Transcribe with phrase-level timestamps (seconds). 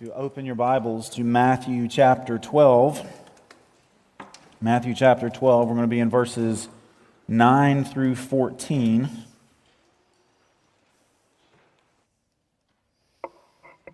[0.00, 3.04] you open your Bibles to Matthew chapter 12.
[4.60, 6.68] Matthew chapter 12, we're going to be in verses
[7.26, 9.08] 9 through 14.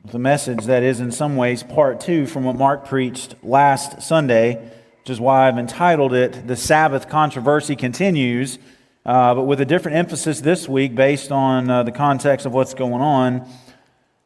[0.04, 4.56] The message that is, in some ways, part two from what Mark preached last Sunday,
[5.00, 8.58] which is why I've entitled it The Sabbath Controversy Continues,
[9.06, 12.74] uh, but with a different emphasis this week based on uh, the context of what's
[12.74, 13.48] going on.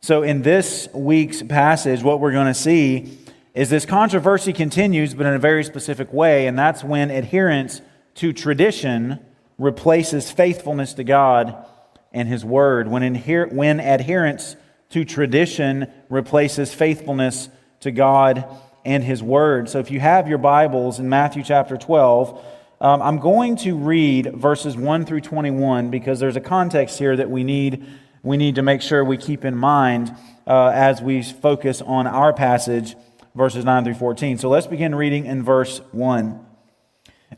[0.01, 3.19] So, in this week's passage, what we're going to see
[3.53, 7.81] is this controversy continues, but in a very specific way, and that's when adherence
[8.15, 9.19] to tradition
[9.59, 11.67] replaces faithfulness to God
[12.13, 12.87] and His Word.
[12.87, 14.55] When, inher- when adherence
[14.91, 17.49] to tradition replaces faithfulness
[17.81, 18.45] to God
[18.85, 19.69] and His Word.
[19.69, 22.41] So, if you have your Bibles in Matthew chapter 12,
[22.81, 27.29] um, I'm going to read verses 1 through 21 because there's a context here that
[27.29, 27.85] we need
[28.23, 30.15] we need to make sure we keep in mind
[30.47, 32.97] uh, as we focus on our passage,
[33.35, 34.39] verses 9 through 14.
[34.39, 36.45] So let's begin reading in verse 1.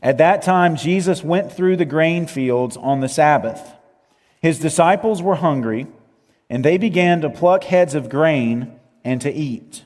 [0.01, 3.75] At that time, Jesus went through the grain fields on the Sabbath.
[4.41, 5.87] His disciples were hungry,
[6.49, 9.85] and they began to pluck heads of grain and to eat.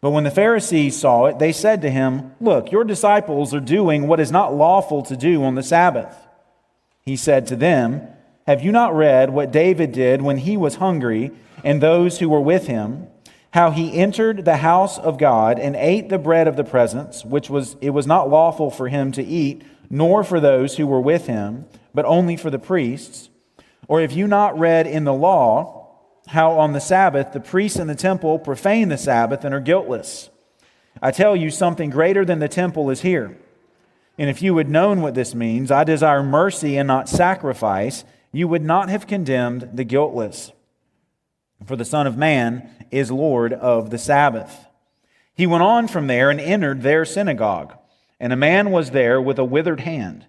[0.00, 4.06] But when the Pharisees saw it, they said to him, Look, your disciples are doing
[4.06, 6.16] what is not lawful to do on the Sabbath.
[7.02, 8.08] He said to them,
[8.48, 11.32] have you not read what David did when he was hungry
[11.62, 13.06] and those who were with him?
[13.50, 17.50] How he entered the house of God and ate the bread of the presence, which
[17.50, 21.26] was it was not lawful for him to eat, nor for those who were with
[21.26, 23.28] him, but only for the priests.
[23.86, 25.90] Or have you not read in the law
[26.28, 30.30] how on the Sabbath the priests in the temple profane the Sabbath and are guiltless?
[31.02, 33.36] I tell you, something greater than the temple is here.
[34.16, 38.04] And if you had known what this means, I desire mercy and not sacrifice
[38.38, 40.52] you would not have condemned the guiltless.
[41.66, 44.66] For the Son of Man is Lord of the Sabbath.
[45.34, 47.74] He went on from there and entered their synagogue.
[48.20, 50.24] And a man was there with a withered hand.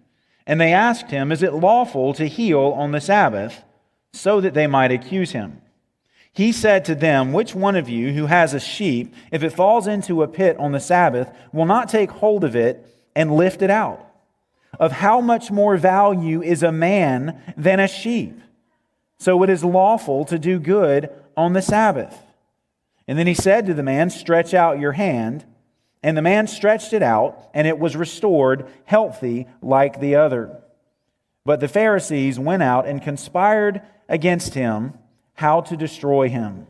[0.47, 3.63] And they asked him, Is it lawful to heal on the Sabbath?
[4.11, 5.61] So that they might accuse him.
[6.33, 9.85] He said to them, Which one of you who has a sheep, if it falls
[9.85, 13.69] into a pit on the Sabbath, will not take hold of it and lift it
[13.69, 14.08] out?
[14.79, 18.39] Of how much more value is a man than a sheep.
[19.19, 22.17] So it is lawful to do good on the Sabbath.
[23.07, 25.45] And then he said to the man, Stretch out your hand.
[26.01, 30.61] And the man stretched it out, and it was restored, healthy like the other.
[31.43, 34.93] But the Pharisees went out and conspired against him
[35.33, 36.67] how to destroy him.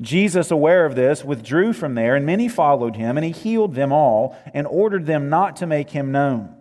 [0.00, 3.92] Jesus, aware of this, withdrew from there, and many followed him, and he healed them
[3.92, 6.56] all and ordered them not to make him known.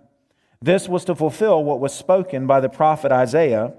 [0.62, 3.74] This was to fulfill what was spoken by the prophet Isaiah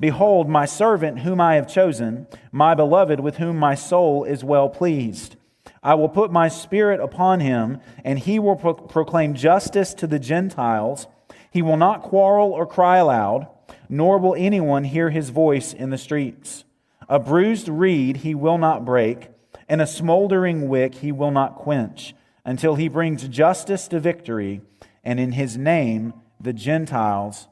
[0.00, 4.68] Behold, my servant whom I have chosen, my beloved with whom my soul is well
[4.68, 5.36] pleased.
[5.82, 10.18] I will put my spirit upon him, and he will pro- proclaim justice to the
[10.18, 11.06] Gentiles.
[11.50, 13.48] He will not quarrel or cry aloud,
[13.88, 16.64] nor will anyone hear his voice in the streets.
[17.08, 19.28] A bruised reed he will not break,
[19.68, 22.14] and a smoldering wick he will not quench,
[22.44, 24.62] until he brings justice to victory,
[25.04, 27.46] and in his name the Gentiles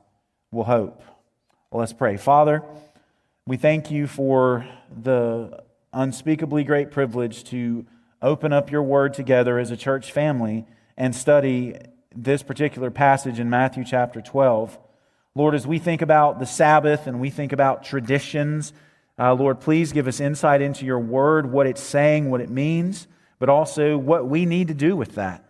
[0.51, 1.03] will hope.
[1.73, 2.17] Let's pray.
[2.17, 2.63] Father,
[3.47, 5.63] we thank you for the
[5.93, 7.87] unspeakably great privilege to
[8.21, 11.77] open up your word together as a church family and study
[12.15, 14.77] this particular passage in Matthew chapter 12.
[15.37, 18.73] Lord, as we think about the Sabbath and we think about traditions,
[19.17, 23.07] uh, Lord, please give us insight into your word, what it's saying, what it means,
[23.39, 25.45] but also what we need to do with that.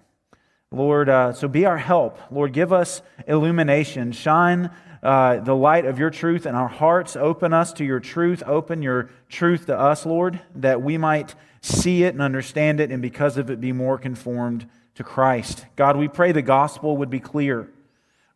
[0.72, 2.16] Lord, uh, so be our help.
[2.31, 4.12] Lord, give us illumination.
[4.12, 4.70] Shine
[5.03, 7.16] uh, the light of your truth in our hearts.
[7.16, 8.41] Open us to your truth.
[8.47, 13.03] Open your truth to us, Lord, that we might see it and understand it, and
[13.03, 15.66] because of it, be more conformed to Christ.
[15.75, 17.69] God, we pray the gospel would be clear.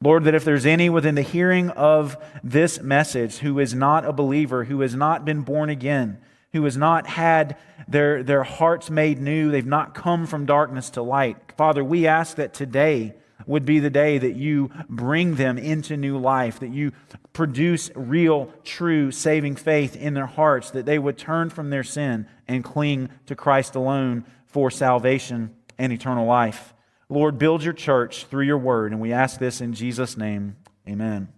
[0.03, 4.13] Lord, that if there's any within the hearing of this message who is not a
[4.13, 6.19] believer, who has not been born again,
[6.55, 7.57] who has not had
[7.89, 9.51] their, their hearts made new.
[9.51, 11.37] They've not come from darkness to light.
[11.57, 13.15] Father, we ask that today
[13.45, 16.93] would be the day that you bring them into new life, that you
[17.33, 22.27] produce real, true, saving faith in their hearts, that they would turn from their sin
[22.47, 26.73] and cling to Christ alone for salvation and eternal life.
[27.09, 30.57] Lord, build your church through your word, and we ask this in Jesus' name.
[30.89, 31.29] Amen.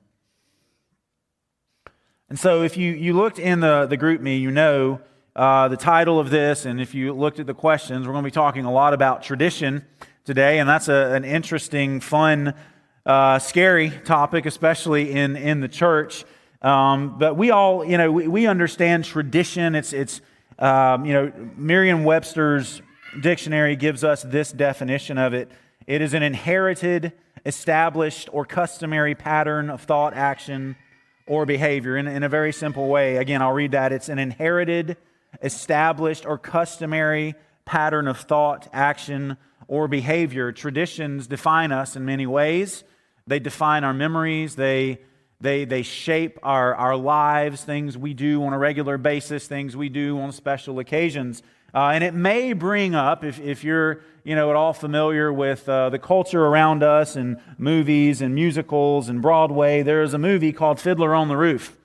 [2.28, 5.00] And so, if you, you looked in the, the GroupMe, you know
[5.36, 8.30] uh, the title of this, and if you looked at the questions, we're going to
[8.30, 9.84] be talking a lot about tradition
[10.24, 12.54] today, and that's a, an interesting, fun,
[13.04, 16.24] uh, scary topic, especially in, in the church.
[16.62, 19.76] Um, but we all, you know, we, we understand tradition.
[19.76, 20.20] It's, it's
[20.58, 22.80] Um, you know, Merriam Webster's
[23.20, 25.50] dictionary gives us this definition of it
[25.86, 27.12] it is an inherited,
[27.44, 30.76] established, or customary pattern of thought, action,
[31.26, 31.98] or behavior.
[31.98, 33.92] In, in a very simple way, again, I'll read that.
[33.92, 34.96] It's an inherited,
[35.42, 37.34] established, or customary
[37.64, 39.36] pattern of thought, action,
[39.68, 40.52] or behavior.
[40.52, 42.84] Traditions define us in many ways.
[43.26, 45.00] They define our memories, they
[45.40, 49.88] they, they shape our, our lives, things we do on a regular basis, things we
[49.88, 51.42] do on special occasions.
[51.74, 55.68] Uh, and it may bring up, if, if you're you know, at all familiar with
[55.68, 60.52] uh, the culture around us and movies and musicals and Broadway, there is a movie
[60.52, 61.76] called Fiddler on the Roof.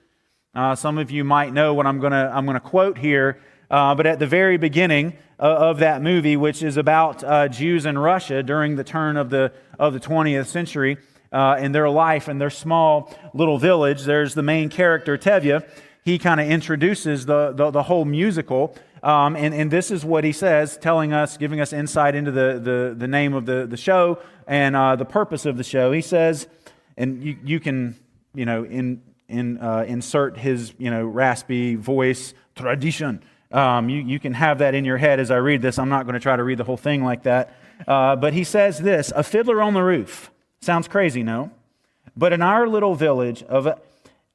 [0.54, 3.40] Uh, some of you might know what I'm going to I'm going to quote here.
[3.70, 7.86] Uh, but at the very beginning uh, of that movie, which is about uh, Jews
[7.86, 10.98] in Russia during the turn of the, of the 20th century,
[11.32, 14.02] uh, in their life and their small little village.
[14.02, 15.66] There's the main character, Tevye.
[16.04, 18.76] He kind of introduces the, the, the, whole musical.
[19.02, 22.60] Um, and, and this is what he says, telling us, giving us insight into the,
[22.62, 25.92] the, the name of the, the show and uh, the purpose of the show.
[25.92, 26.46] He says,
[26.96, 27.96] and you, you can,
[28.34, 29.00] you know, in,
[29.32, 33.22] in, uh, insert his, you know, raspy voice, tradition.
[33.50, 35.78] Um, you, you can have that in your head as I read this.
[35.78, 37.56] I'm not going to try to read the whole thing like that.
[37.86, 40.30] Uh, but he says this A fiddler on the roof
[40.62, 41.50] Sounds crazy, no?
[42.16, 43.66] But in our little village of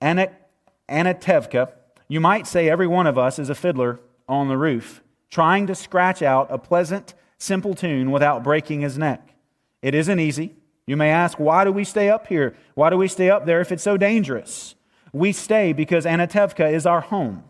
[0.02, 1.72] Anatevka,
[2.10, 5.76] you might say every one of us is a fiddler on the roof, trying to
[5.76, 9.36] scratch out a pleasant, simple tune without breaking his neck.
[9.82, 10.54] It isn't easy.
[10.86, 12.56] You may ask, why do we stay up here?
[12.74, 14.76] Why do we stay up there if it's so dangerous?
[15.14, 17.44] We stay because Anatevka is our home.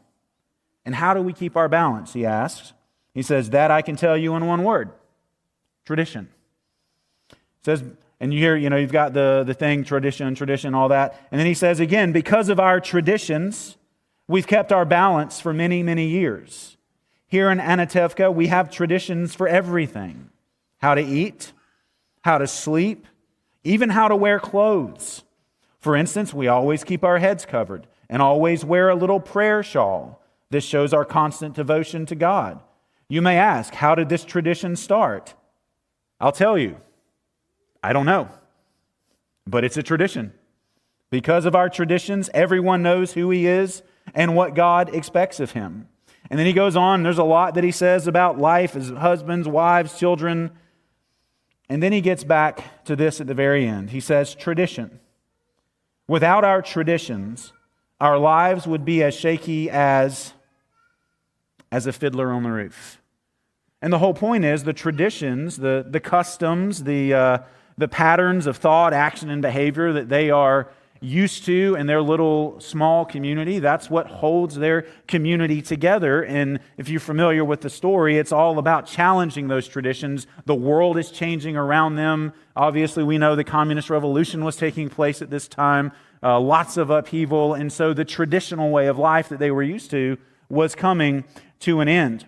[0.86, 2.14] And how do we keep our balance?
[2.14, 2.74] He asks.
[3.14, 4.92] He says, That I can tell you in one word
[5.86, 6.30] tradition.
[7.30, 7.84] He says,
[8.20, 11.28] and you hear, you know, you've got the, the thing, tradition, tradition, all that.
[11.32, 13.78] And then he says again, because of our traditions,
[14.28, 16.78] we've kept our balance for many, many years.
[17.28, 20.30] Here in Anatevka, we have traditions for everything
[20.80, 21.54] how to eat,
[22.22, 23.08] how to sleep,
[23.64, 25.24] even how to wear clothes.
[25.88, 30.22] For instance, we always keep our heads covered and always wear a little prayer shawl.
[30.50, 32.60] This shows our constant devotion to God.
[33.08, 35.34] You may ask, how did this tradition start?
[36.20, 36.76] I'll tell you.
[37.82, 38.28] I don't know.
[39.46, 40.34] But it's a tradition.
[41.10, 43.82] Because of our traditions, everyone knows who he is
[44.14, 45.88] and what God expects of him.
[46.30, 49.48] And then he goes on, there's a lot that he says about life as husbands,
[49.48, 50.52] wives, children.
[51.70, 53.92] And then he gets back to this at the very end.
[53.92, 55.00] He says, tradition.
[56.08, 57.52] Without our traditions,
[58.00, 60.34] our lives would be as shaky as,
[61.72, 63.02] as a fiddler on the roof.
[63.82, 67.38] And the whole point is the traditions, the, the customs, the, uh,
[67.78, 72.60] the patterns of thought, action, and behavior that they are used to in their little
[72.60, 73.60] small community.
[73.60, 76.24] That's what holds their community together.
[76.24, 80.28] And if you're familiar with the story, it's all about challenging those traditions.
[80.46, 82.34] The world is changing around them.
[82.56, 85.92] Obviously, we know the communist revolution was taking place at this time,
[86.24, 87.54] uh, lots of upheaval.
[87.54, 90.18] And so the traditional way of life that they were used to
[90.50, 91.24] was coming
[91.60, 92.26] to an end.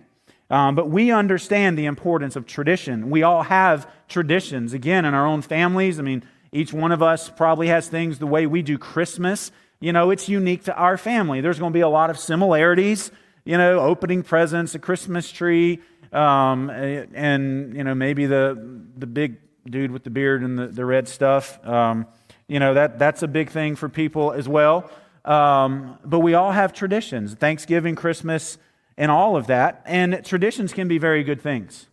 [0.50, 3.08] Um, but we understand the importance of tradition.
[3.08, 6.00] We all have traditions, again, in our own families.
[6.00, 9.52] I mean, each one of us probably has things the way we do Christmas.
[9.80, 11.40] You know, it's unique to our family.
[11.40, 13.10] There's going to be a lot of similarities,
[13.44, 15.80] you know, opening presents, a Christmas tree,
[16.12, 20.84] um, and, you know, maybe the, the big dude with the beard and the, the
[20.84, 21.64] red stuff.
[21.64, 22.06] Um,
[22.48, 24.90] you know, that, that's a big thing for people as well.
[25.24, 28.58] Um, but we all have traditions Thanksgiving, Christmas,
[28.96, 29.82] and all of that.
[29.86, 31.86] And traditions can be very good things.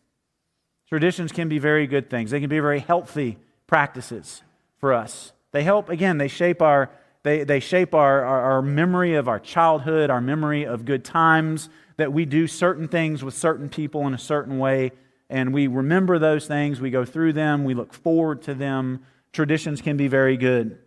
[0.89, 2.31] Traditions can be very good things.
[2.31, 4.41] They can be very healthy practices
[4.79, 5.33] for us.
[5.51, 6.89] They help, again, they shape our,
[7.23, 11.69] they, they shape our, our, our memory of our childhood, our memory of good times,
[11.97, 14.91] that we do certain things with certain people in a certain way,
[15.29, 19.03] and we remember those things, we go through them, we look forward to them.
[19.33, 20.79] Traditions can be very good.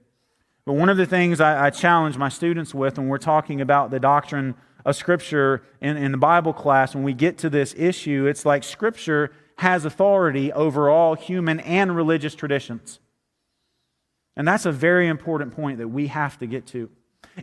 [0.64, 3.90] But one of the things I, I challenge my students with when we're talking about
[3.90, 4.54] the doctrine
[4.84, 8.64] of scripture in, in the Bible class, when we get to this issue, it's like
[8.64, 12.98] scripture has authority over all human and religious traditions.
[14.40, 16.88] And that's a very important point that we have to get to.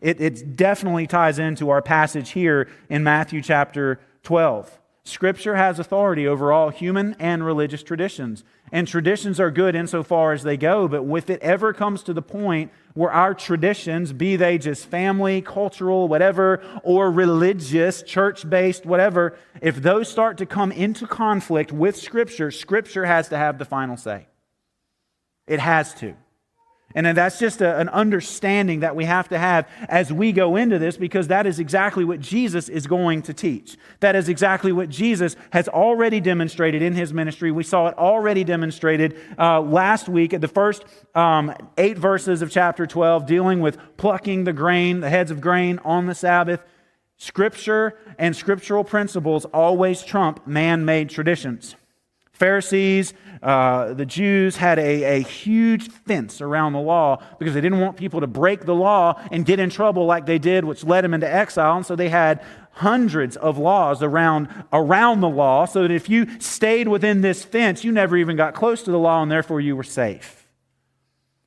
[0.01, 4.79] It, it definitely ties into our passage here in Matthew chapter 12.
[5.03, 8.43] Scripture has authority over all human and religious traditions.
[8.71, 12.23] And traditions are good insofar as they go, but if it ever comes to the
[12.23, 19.37] point where our traditions, be they just family, cultural, whatever, or religious, church based, whatever,
[19.61, 23.97] if those start to come into conflict with Scripture, Scripture has to have the final
[23.97, 24.25] say.
[25.45, 26.15] It has to.
[26.95, 30.79] And that's just a, an understanding that we have to have as we go into
[30.79, 33.77] this because that is exactly what Jesus is going to teach.
[33.99, 37.51] That is exactly what Jesus has already demonstrated in his ministry.
[37.51, 42.51] We saw it already demonstrated uh, last week at the first um, eight verses of
[42.51, 46.61] chapter 12, dealing with plucking the grain, the heads of grain on the Sabbath.
[47.17, 51.75] Scripture and scriptural principles always trump man made traditions.
[52.37, 57.79] Pharisees, uh, the Jews had a, a huge fence around the law because they didn't
[57.79, 61.03] want people to break the law and get in trouble like they did, which led
[61.03, 61.77] them into exile.
[61.77, 66.39] And so they had hundreds of laws around, around the law so that if you
[66.39, 69.75] stayed within this fence, you never even got close to the law and therefore you
[69.75, 70.47] were safe.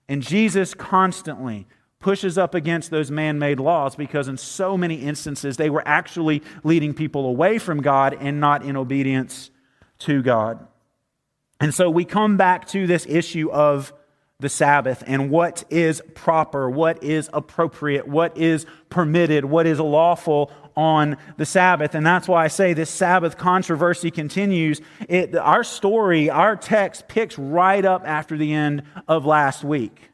[0.08, 1.68] And Jesus constantly
[2.00, 6.42] pushes up against those man made laws because, in so many instances, they were actually
[6.64, 9.50] leading people away from God and not in obedience
[10.00, 10.66] to God.
[11.60, 13.92] And so we come back to this issue of
[14.40, 20.50] the Sabbath and what is proper, what is appropriate, what is permitted, what is lawful
[20.74, 21.94] on the Sabbath.
[21.94, 24.80] And that's why I say this Sabbath controversy continues.
[25.08, 30.09] It, our story, our text picks right up after the end of last week.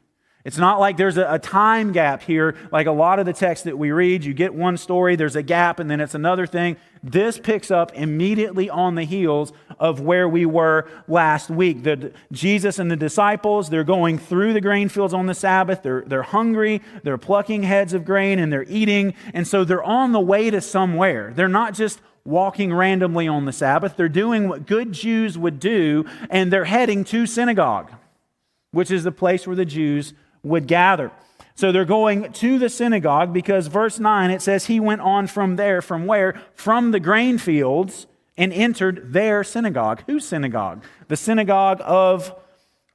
[0.47, 3.65] It's not like there's a, a, time gap here, like a lot of the texts
[3.65, 4.23] that we read.
[4.23, 6.77] You get one story, there's a gap, and then it's another thing.
[7.03, 11.83] This picks up immediately on the heels of where we were last week.
[11.83, 15.83] The, Jesus and the disciples, they're going through the grain fields on the Sabbath.
[15.83, 19.15] They're, they're hungry, they're plucking heads of grain, and they're eating.
[19.33, 21.33] And so they're on the way to somewhere.
[21.35, 26.05] They're not just walking randomly on the Sabbath, they're doing what good Jews would do,
[26.29, 27.91] and they're heading to synagogue,
[28.71, 30.13] which is the place where the Jews
[30.47, 31.11] would gather.
[31.55, 35.55] So they're going to the synagogue because verse 9 it says he went on from
[35.55, 35.81] there.
[35.81, 36.39] From where?
[36.53, 38.05] From the grain fields
[38.37, 40.03] and entered their synagogue.
[40.05, 40.83] Whose synagogue?
[41.07, 42.33] The synagogue of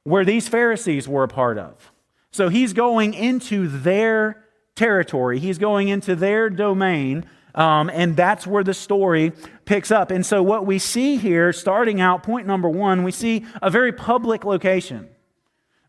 [0.03, 1.91] where these Pharisees were a part of.
[2.31, 4.45] So he's going into their
[4.75, 7.25] territory, he's going into their domain.
[7.55, 9.31] Um, and that's where the story
[9.65, 10.09] picks up.
[10.09, 13.91] And so, what we see here, starting out, point number one, we see a very
[13.91, 15.07] public location.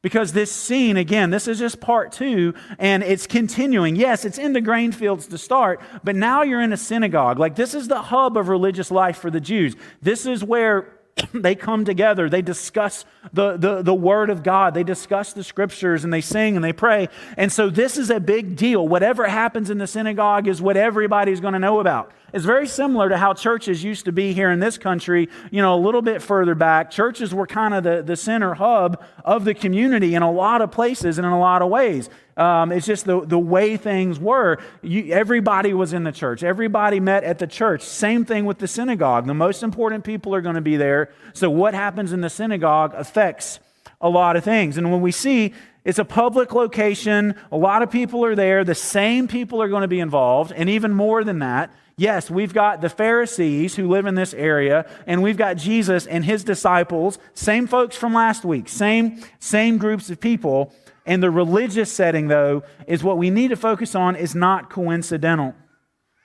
[0.05, 3.97] Because this scene, again, this is just part two, and it's continuing.
[3.97, 7.39] Yes, it's in the grain fields to start, but now you're in a synagogue.
[7.39, 9.75] Like, this is the hub of religious life for the Jews.
[10.03, 10.93] This is where
[11.33, 12.29] they come together.
[12.29, 14.75] They discuss the, the, the Word of God.
[14.75, 17.09] They discuss the Scriptures and they sing and they pray.
[17.39, 18.87] And so this is a big deal.
[18.87, 22.13] Whatever happens in the synagogue is what everybody's going to know about.
[22.35, 25.77] It's very similar to how churches used to be here in this country, you know,
[25.77, 26.91] a little bit further back.
[26.91, 30.73] Churches were kind of the, the center hub of the community in a lot of
[30.73, 32.11] places and in a lot of ways.
[32.37, 34.59] Um, it's just the, the way things were.
[34.83, 37.83] You, everybody was in the church, everybody met at the church.
[37.83, 39.27] Same thing with the synagogue.
[39.27, 41.13] The most important people are going to be there.
[41.35, 43.61] So, what happens in the synagogue affects
[44.01, 44.77] a lot of things.
[44.77, 48.75] And when we see it's a public location, a lot of people are there, the
[48.75, 51.71] same people are going to be involved, and even more than that.
[51.97, 56.25] Yes, we've got the Pharisees who live in this area, and we've got Jesus and
[56.25, 60.75] his disciples, same folks from last week, same, same groups of people.
[61.07, 65.55] And the religious setting, though, is what we need to focus on is not coincidental.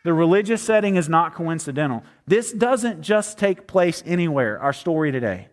[0.04, 2.04] The religious setting is not coincidental.
[2.26, 5.50] This doesn't just take place anywhere, our story today.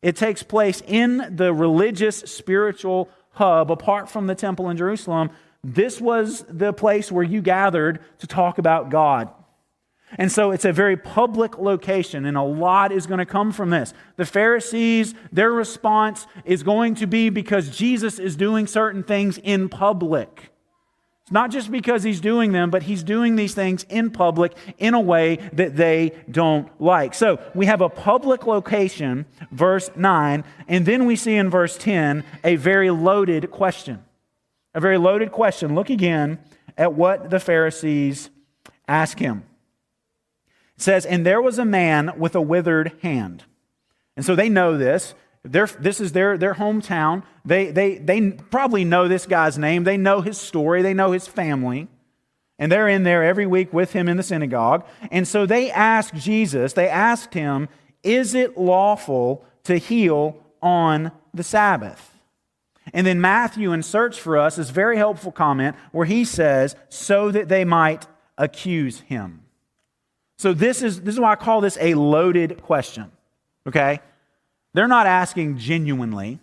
[0.00, 5.30] It takes place in the religious, spiritual hub, apart from the temple in Jerusalem.
[5.62, 9.28] This was the place where you gathered to talk about God.
[10.18, 13.70] And so it's a very public location, and a lot is going to come from
[13.70, 13.94] this.
[14.16, 19.68] The Pharisees, their response is going to be because Jesus is doing certain things in
[19.68, 20.50] public.
[21.22, 24.92] It's not just because he's doing them, but he's doing these things in public in
[24.92, 27.14] a way that they don't like.
[27.14, 32.24] So we have a public location, verse 9, and then we see in verse 10
[32.44, 34.04] a very loaded question.
[34.74, 35.74] A very loaded question.
[35.74, 36.38] Look again
[36.76, 38.30] at what the Pharisees
[38.88, 39.44] ask him
[40.82, 43.44] says, And there was a man with a withered hand.
[44.16, 45.14] And so they know this.
[45.44, 47.24] They're, this is their, their hometown.
[47.44, 49.84] They, they, they probably know this guy's name.
[49.84, 50.82] They know his story.
[50.82, 51.88] They know his family.
[52.58, 54.86] And they're in there every week with him in the synagogue.
[55.10, 57.68] And so they asked Jesus, they asked him,
[58.04, 62.10] Is it lawful to heal on the Sabbath?
[62.92, 67.48] And then Matthew inserts for us this very helpful comment where he says, So that
[67.48, 68.06] they might
[68.38, 69.41] accuse him.
[70.42, 73.12] So this is this is why I call this a loaded question.
[73.64, 74.00] Okay?
[74.74, 76.40] They're not asking genuinely.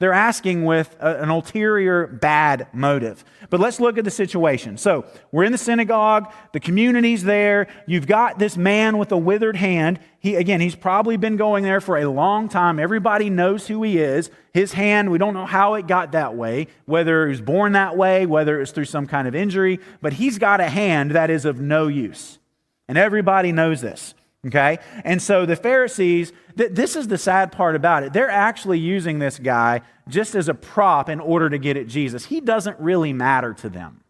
[0.00, 3.24] They're asking with a, an ulterior bad motive.
[3.48, 4.76] But let's look at the situation.
[4.76, 7.68] So, we're in the synagogue, the community's there.
[7.86, 9.98] You've got this man with a withered hand.
[10.18, 12.78] He, again, he's probably been going there for a long time.
[12.78, 14.30] Everybody knows who he is.
[14.52, 17.96] His hand, we don't know how it got that way, whether he was born that
[17.96, 21.30] way, whether it was through some kind of injury, but he's got a hand that
[21.30, 22.38] is of no use.
[22.88, 24.14] And everybody knows this.
[24.46, 24.78] Okay?
[25.04, 28.12] And so the Pharisees, th- this is the sad part about it.
[28.12, 32.26] They're actually using this guy just as a prop in order to get at Jesus.
[32.26, 34.02] He doesn't really matter to them.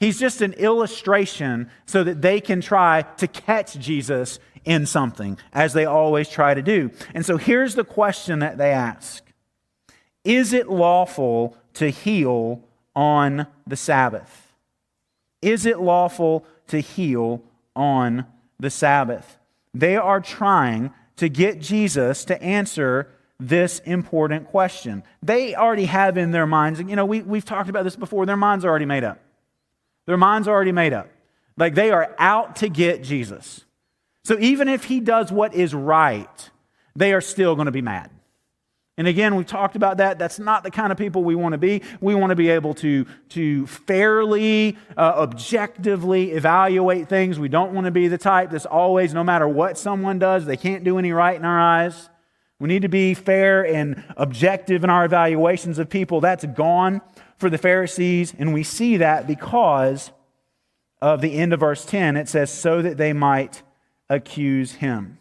[0.00, 5.72] He's just an illustration so that they can try to catch Jesus in something, as
[5.72, 6.90] they always try to do.
[7.14, 9.24] And so here's the question that they ask
[10.24, 12.62] Is it lawful to heal
[12.94, 14.54] on the Sabbath?
[15.40, 17.42] Is it lawful to heal
[17.76, 18.26] on
[18.58, 19.36] the Sabbath.
[19.72, 25.04] They are trying to get Jesus to answer this important question.
[25.22, 28.36] They already have in their minds, you know, we, we've talked about this before, their
[28.36, 29.20] minds are already made up.
[30.06, 31.08] Their minds are already made up.
[31.56, 33.64] Like they are out to get Jesus.
[34.24, 36.50] So even if he does what is right,
[36.94, 38.10] they are still going to be mad.
[38.98, 40.18] And again, we talked about that.
[40.18, 41.82] That's not the kind of people we want to be.
[42.00, 47.38] We want to be able to, to fairly, uh, objectively evaluate things.
[47.38, 50.56] We don't want to be the type that's always, no matter what someone does, they
[50.56, 52.08] can't do any right in our eyes.
[52.58, 56.22] We need to be fair and objective in our evaluations of people.
[56.22, 57.02] That's gone
[57.36, 60.10] for the Pharisees, and we see that because
[61.02, 62.16] of the end of verse 10.
[62.16, 63.62] It says, so that they might
[64.08, 65.18] accuse him.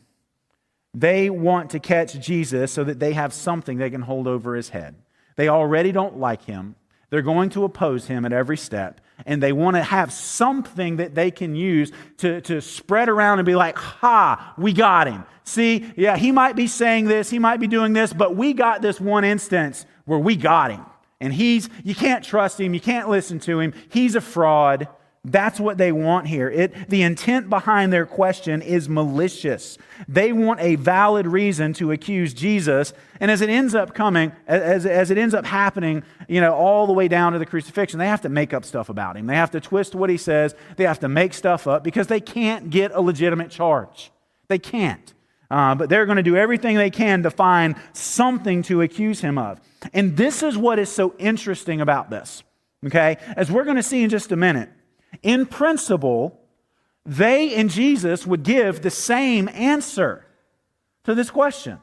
[0.96, 4.70] They want to catch Jesus so that they have something they can hold over his
[4.70, 4.96] head.
[5.36, 6.76] They already don't like him.
[7.10, 9.02] They're going to oppose him at every step.
[9.26, 13.46] And they want to have something that they can use to, to spread around and
[13.46, 15.26] be like, ha, we got him.
[15.44, 18.82] See, yeah, he might be saying this, he might be doing this, but we got
[18.82, 20.86] this one instance where we got him.
[21.20, 24.88] And he's, you can't trust him, you can't listen to him, he's a fraud.
[25.28, 26.50] That's what they want here.
[26.50, 29.80] It, the intent behind their question is malicious.
[30.08, 32.94] They want a valid reason to accuse Jesus.
[33.20, 36.86] And as it ends up coming, as, as it ends up happening, you know, all
[36.86, 39.26] the way down to the crucifixion, they have to make up stuff about him.
[39.26, 40.54] They have to twist what he says.
[40.78, 44.12] They have to make stuff up because they can't get a legitimate charge.
[44.48, 45.12] They can't.
[45.50, 49.40] Uh, but they're going to do everything they can to find something to accuse him
[49.40, 49.60] of.
[49.92, 52.44] And this is what is so interesting about this.
[52.86, 53.18] Okay?
[53.36, 54.70] As we're going to see in just a minute
[55.24, 56.40] in principle,
[57.06, 60.26] they and Jesus would give the same answer
[61.04, 61.80] to this question.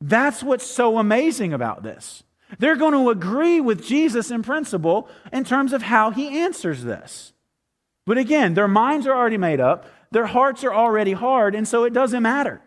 [0.00, 2.24] That's what's so amazing about this.
[2.58, 7.32] They're going to agree with Jesus in principle in terms of how he answers this.
[8.04, 11.84] But again, their minds are already made up, their hearts are already hard, and so
[11.84, 12.60] it doesn't matter.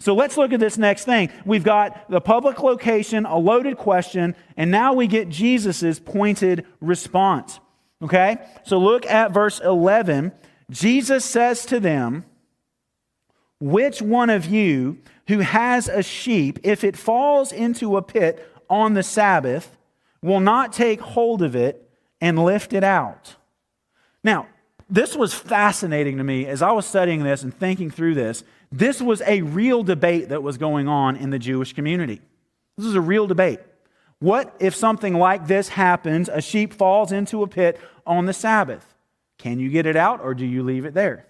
[0.00, 1.30] So let's look at this next thing.
[1.44, 7.60] We've got the public location, a loaded question, and now we get Jesus' pointed response.
[8.04, 8.36] Okay?
[8.64, 10.32] So look at verse 11.
[10.70, 12.24] Jesus says to them,
[13.60, 18.92] Which one of you who has a sheep, if it falls into a pit on
[18.94, 19.76] the Sabbath,
[20.22, 21.88] will not take hold of it
[22.20, 23.36] and lift it out?
[24.22, 24.48] Now,
[24.90, 28.44] this was fascinating to me as I was studying this and thinking through this.
[28.70, 32.20] This was a real debate that was going on in the Jewish community.
[32.76, 33.60] This is a real debate.
[34.20, 36.28] What if something like this happens?
[36.28, 38.94] A sheep falls into a pit on the Sabbath.
[39.38, 41.26] Can you get it out or do you leave it there?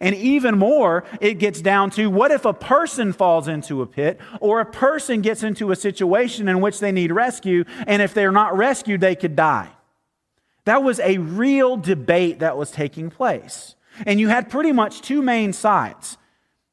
[0.00, 4.20] And even more, it gets down to what if a person falls into a pit
[4.40, 8.30] or a person gets into a situation in which they need rescue, and if they're
[8.30, 9.70] not rescued, they could die?
[10.64, 13.74] That was a real debate that was taking place.
[14.06, 16.16] And you had pretty much two main sides.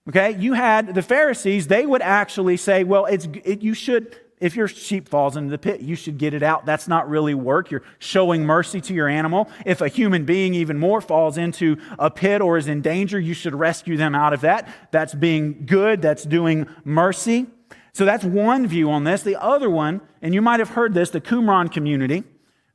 [0.07, 4.55] Okay, you had the Pharisees, they would actually say, well, it's, it, you should if
[4.55, 6.65] your sheep falls into the pit, you should get it out.
[6.65, 7.71] That's not really work.
[7.71, 9.49] You're showing mercy to your animal.
[9.65, 13.33] If a human being, even more, falls into a pit or is in danger, you
[13.33, 14.69] should rescue them out of that.
[14.91, 16.01] That's being good.
[16.01, 17.47] That's doing mercy.
[17.93, 19.23] So that's one view on this.
[19.23, 22.23] The other one, and you might have heard this, the Qumran community,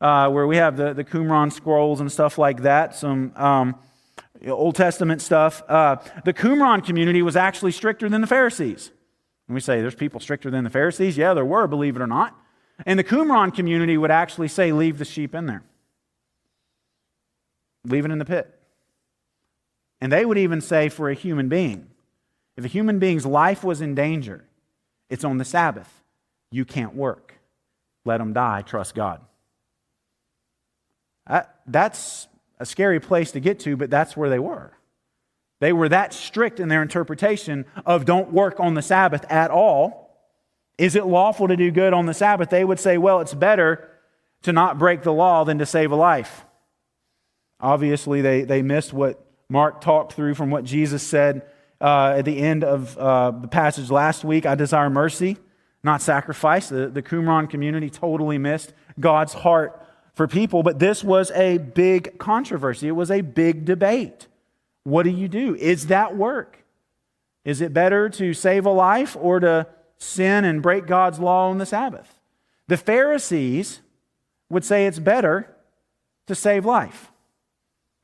[0.01, 3.77] uh, where we have the, the Qumran scrolls and stuff like that, some um,
[4.49, 5.63] Old Testament stuff.
[5.69, 8.91] Uh, the Qumran community was actually stricter than the Pharisees.
[9.49, 11.17] And we say there's people stricter than the Pharisees.
[11.17, 12.39] Yeah, there were, believe it or not.
[12.87, 15.63] And the Qumran community would actually say, leave the sheep in there,
[17.85, 18.59] leave it in the pit.
[20.01, 21.89] And they would even say for a human being,
[22.57, 24.45] if a human being's life was in danger,
[25.09, 26.03] it's on the Sabbath.
[26.51, 27.35] You can't work.
[28.05, 28.63] Let them die.
[28.63, 29.21] Trust God.
[31.27, 32.27] Uh, that's
[32.59, 34.73] a scary place to get to, but that's where they were.
[35.63, 40.11] They were that strict in their interpretation of don't work on the Sabbath at all.
[40.77, 42.51] Is it lawful to do good on the Sabbath?
[42.51, 43.89] They would say, well, it's better
[44.43, 46.45] to not break the law than to save a life.
[47.61, 51.43] Obviously, they, they missed what Mark talked through from what Jesus said
[51.81, 54.45] uh, at the end of uh, the passage last week.
[54.45, 55.37] I desire mercy,
[55.85, 56.71] not sacrifice.
[56.71, 59.81] The, the Qumran community totally missed God's heart
[60.15, 62.89] for people, but this was a big controversy.
[62.89, 64.27] It was a big debate.
[64.85, 65.55] What do you do?
[65.55, 66.65] Is that work?
[67.45, 69.67] Is it better to save a life or to
[69.99, 72.19] sin and break God's law on the Sabbath?
[72.69, 73.81] The Pharisees
[74.49, 75.55] would say it's better
[76.27, 77.11] to save life.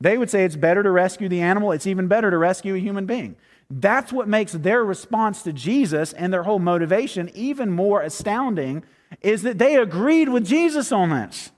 [0.01, 2.79] They would say it's better to rescue the animal, it's even better to rescue a
[2.79, 3.35] human being.
[3.69, 8.83] That's what makes their response to Jesus and their whole motivation even more astounding
[9.21, 11.51] is that they agreed with Jesus on this.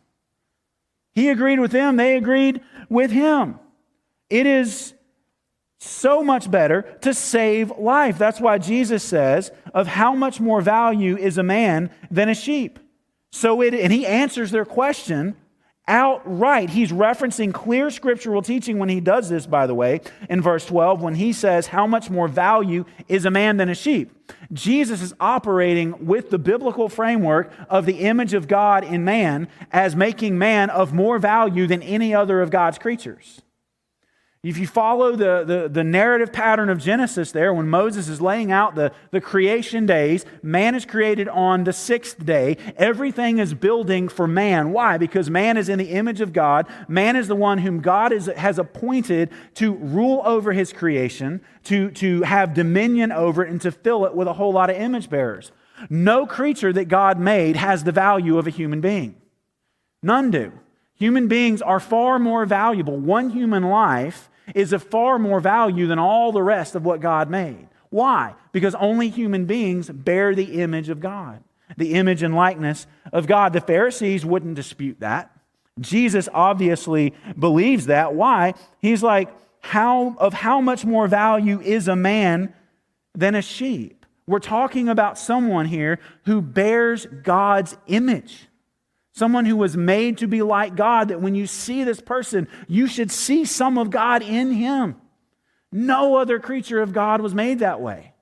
[1.13, 3.59] He agreed with them, they agreed with him.
[4.29, 4.93] It is
[5.83, 8.17] so much better to save life.
[8.17, 12.77] That's why Jesus says, of how much more value is a man than a sheep.
[13.31, 15.35] So it, and he answers their question
[15.87, 16.69] outright.
[16.69, 21.01] He's referencing clear scriptural teaching when he does this, by the way, in verse 12,
[21.01, 24.11] when he says, How much more value is a man than a sheep?
[24.53, 29.95] Jesus is operating with the biblical framework of the image of God in man as
[29.95, 33.41] making man of more value than any other of God's creatures.
[34.43, 38.51] If you follow the, the, the, narrative pattern of Genesis there, when Moses is laying
[38.51, 42.57] out the, the creation days, man is created on the sixth day.
[42.75, 44.71] Everything is building for man.
[44.71, 44.97] Why?
[44.97, 46.65] Because man is in the image of God.
[46.87, 51.91] Man is the one whom God is, has appointed to rule over his creation, to,
[51.91, 55.07] to have dominion over it, and to fill it with a whole lot of image
[55.07, 55.51] bearers.
[55.87, 59.17] No creature that God made has the value of a human being.
[60.01, 60.51] None do.
[60.95, 62.97] Human beings are far more valuable.
[62.97, 67.29] One human life is of far more value than all the rest of what God
[67.29, 67.67] made.
[67.89, 68.35] Why?
[68.51, 71.43] Because only human beings bear the image of God,
[71.77, 73.53] the image and likeness of God.
[73.53, 75.31] The Pharisees wouldn't dispute that.
[75.79, 78.13] Jesus obviously believes that.
[78.13, 78.53] Why?
[78.79, 79.29] He's like,
[79.61, 82.53] how, of how much more value is a man
[83.13, 84.05] than a sheep?
[84.27, 88.47] We're talking about someone here who bears God's image.
[89.13, 92.87] Someone who was made to be like God, that when you see this person, you
[92.87, 94.95] should see some of God in him.
[95.71, 98.13] No other creature of God was made that way,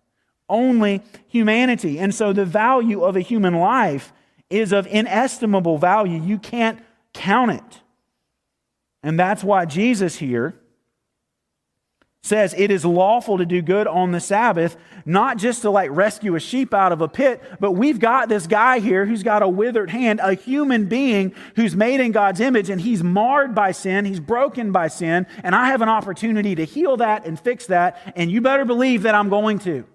[0.48, 2.00] only humanity.
[2.00, 4.14] And so the value of a human life
[4.50, 6.22] is of inestimable value.
[6.22, 6.80] You can't
[7.14, 7.82] count it.
[9.04, 10.60] And that's why Jesus here
[12.22, 16.36] says it is lawful to do good on the Sabbath, not just to like rescue
[16.36, 19.48] a sheep out of a pit, but we've got this guy here who's got a
[19.48, 24.06] withered hand, a human being who's made in God's image, and he's marred by sin,
[24.06, 27.98] he's broken by sin, and I have an opportunity to heal that and fix that,
[28.16, 29.86] and you better believe that I'm going to.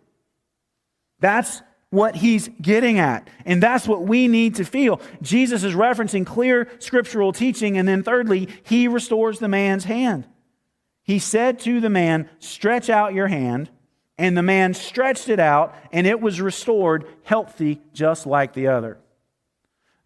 [1.20, 3.28] That's what he's getting at.
[3.44, 5.00] And that's what we need to feel.
[5.22, 10.26] Jesus is referencing clear scriptural teaching, and then thirdly, he restores the man's hand
[11.04, 13.70] he said to the man, Stretch out your hand.
[14.16, 18.96] And the man stretched it out, and it was restored healthy, just like the other.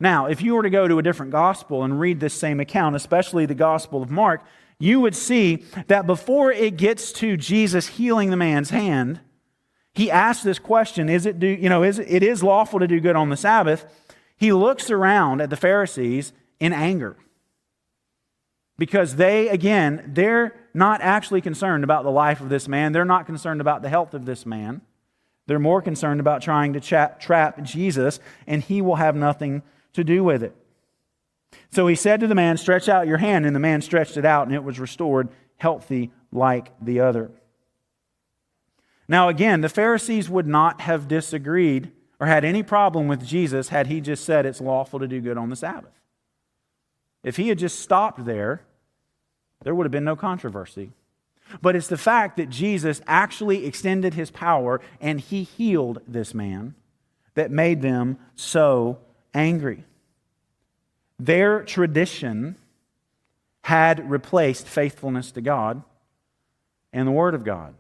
[0.01, 2.97] Now, if you were to go to a different gospel and read this same account,
[2.97, 4.43] especially the Gospel of Mark,
[4.79, 9.21] you would see that before it gets to Jesus healing the man's hand,
[9.99, 13.01] he asks this question is it do you know is it is lawful to do
[13.01, 13.85] good on the sabbath
[14.37, 17.17] he looks around at the pharisees in anger
[18.79, 22.93] because they again they're not actually concerned about the life of this man.
[22.93, 24.81] They're not concerned about the health of this man.
[25.49, 29.63] They're more concerned about trying to trap, trap Jesus, and he will have nothing
[29.95, 30.55] to do with it.
[31.71, 33.47] So he said to the man, Stretch out your hand.
[33.47, 37.31] And the man stretched it out, and it was restored healthy like the other.
[39.09, 43.87] Now, again, the Pharisees would not have disagreed or had any problem with Jesus had
[43.87, 45.99] he just said it's lawful to do good on the Sabbath.
[47.25, 48.67] If he had just stopped there,
[49.63, 50.93] there would have been no controversy.
[51.63, 56.75] But it's the fact that Jesus actually extended his power and he healed this man
[57.35, 58.99] that made them so
[59.35, 59.85] angry.
[61.19, 62.57] Their tradition
[63.63, 65.83] had replaced faithfulness to God
[66.93, 67.75] and the Word of God.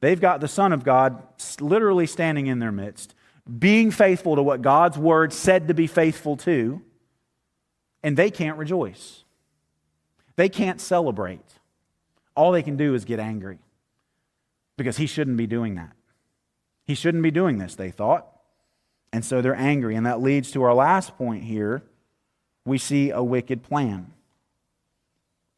[0.00, 1.22] They've got the Son of God
[1.60, 3.14] literally standing in their midst,
[3.58, 6.82] being faithful to what God's Word said to be faithful to,
[8.02, 9.23] and they can't rejoice.
[10.36, 11.44] They can't celebrate.
[12.34, 13.58] All they can do is get angry
[14.76, 15.92] because he shouldn't be doing that.
[16.86, 18.26] He shouldn't be doing this, they thought.
[19.12, 19.94] And so they're angry.
[19.94, 21.82] And that leads to our last point here.
[22.64, 24.12] We see a wicked plan.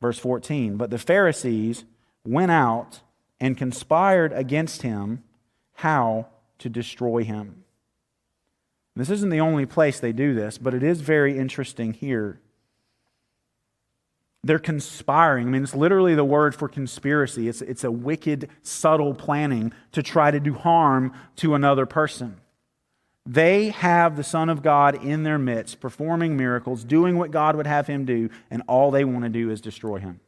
[0.01, 1.85] Verse 14 But the Pharisees
[2.25, 3.01] went out
[3.41, 5.23] and conspired against him
[5.75, 6.27] how
[6.59, 7.65] to destroy him.
[8.95, 12.41] This isn't the only place they do this, but it is very interesting here.
[14.47, 15.49] They're conspiring.
[15.49, 17.49] I mean, it's literally the word for conspiracy.
[17.49, 22.37] It's, it's a wicked, subtle planning to try to do harm to another person.
[23.27, 27.67] They have the Son of God in their midst, performing miracles, doing what God would
[27.67, 30.21] have him do, and all they want to do is destroy him.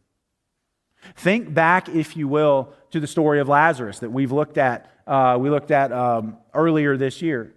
[1.15, 4.91] Think back, if you will, to the story of Lazarus that we've looked at.
[5.07, 7.55] Uh, we looked at um, earlier this year.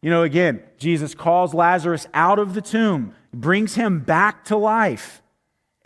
[0.00, 5.20] You know, again, Jesus calls Lazarus out of the tomb, brings him back to life.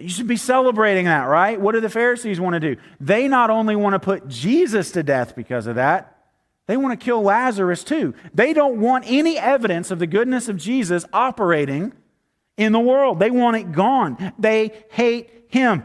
[0.03, 1.61] You should be celebrating that, right?
[1.61, 2.81] What do the Pharisees want to do?
[3.01, 6.19] They not only want to put Jesus to death because of that,
[6.67, 8.15] they want to kill Lazarus too.
[8.35, 11.93] They don't want any evidence of the goodness of Jesus operating
[12.57, 13.19] in the world.
[13.19, 14.33] They want it gone.
[14.38, 15.85] They hate him.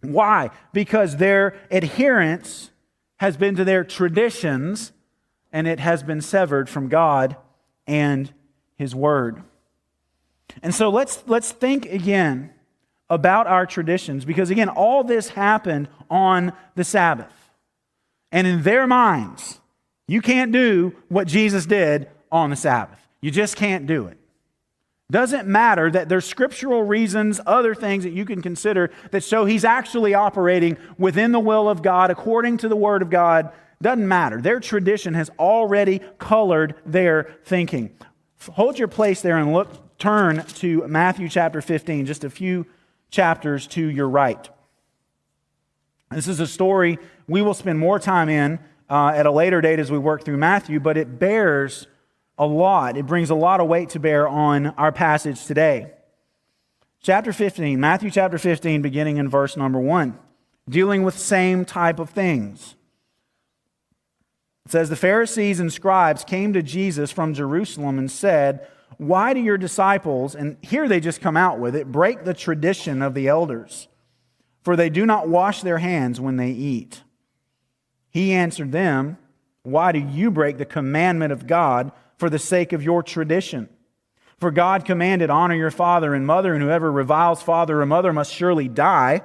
[0.00, 0.50] Why?
[0.72, 2.70] Because their adherence
[3.16, 4.92] has been to their traditions
[5.52, 7.36] and it has been severed from God
[7.86, 8.32] and
[8.76, 9.42] his word.
[10.62, 12.52] And so let's let's think again
[13.10, 17.32] about our traditions because again all this happened on the Sabbath.
[18.32, 19.60] And in their minds,
[20.06, 22.98] you can't do what Jesus did on the Sabbath.
[23.20, 24.16] You just can't do it.
[25.10, 29.64] Doesn't matter that there's scriptural reasons, other things that you can consider that show he's
[29.64, 33.52] actually operating within the will of God, according to the Word of God.
[33.82, 34.40] Doesn't matter.
[34.40, 37.90] Their tradition has already colored their thinking.
[38.52, 42.66] Hold your place there and look, turn to Matthew chapter 15, just a few
[43.10, 44.48] chapters to your right.
[46.10, 49.78] This is a story we will spend more time in uh, at a later date
[49.78, 51.86] as we work through Matthew, but it bears
[52.36, 52.96] a lot.
[52.96, 55.92] It brings a lot of weight to bear on our passage today.
[57.02, 60.18] Chapter 15, Matthew chapter 15, beginning in verse number 1,
[60.68, 62.74] dealing with same type of things.
[64.66, 68.66] It says, The Pharisees and scribes came to Jesus from Jerusalem and said,
[69.00, 73.00] Why do your disciples, and here they just come out with it, break the tradition
[73.00, 73.88] of the elders?
[74.62, 77.02] For they do not wash their hands when they eat.
[78.10, 79.16] He answered them,
[79.62, 81.92] Why do you break the commandment of God?
[82.18, 83.70] for the sake of your tradition.
[84.38, 88.34] For God commanded, Honor your father and mother, and whoever reviles father or mother must
[88.34, 89.22] surely die.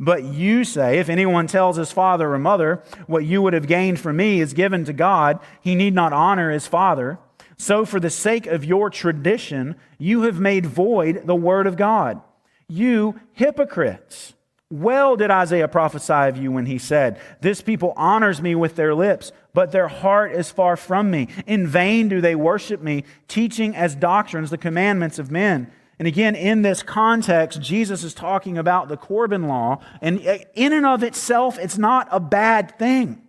[0.00, 4.00] But you say, If anyone tells his father or mother, What you would have gained
[4.00, 7.18] from me is given to God, he need not honor his father.
[7.58, 12.20] So, for the sake of your tradition, you have made void the word of God.
[12.68, 14.34] You hypocrites.
[14.70, 18.94] Well did Isaiah prophesy of you when he said, This people honors me with their
[18.94, 21.28] lips, but their heart is far from me.
[21.46, 25.72] In vain do they worship me, teaching as doctrines the commandments of men.
[25.98, 30.20] And again, in this context, Jesus is talking about the Corban law, and
[30.54, 33.22] in and of itself, it's not a bad thing.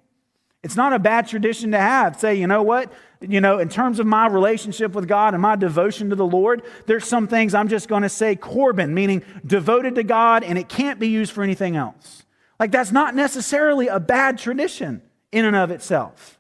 [0.62, 2.20] It's not a bad tradition to have.
[2.20, 2.92] Say, you know what?
[3.21, 6.63] You know, in terms of my relationship with God and my devotion to the Lord,
[6.86, 10.69] there's some things I'm just going to say Corban, meaning devoted to God, and it
[10.69, 12.23] can't be used for anything else.
[12.60, 15.01] Like, that's not necessarily a bad tradition
[15.32, 16.39] in and of itself.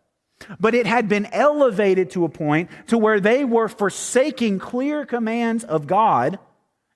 [0.57, 5.65] But it had been elevated to a point to where they were forsaking clear commands
[5.65, 6.39] of God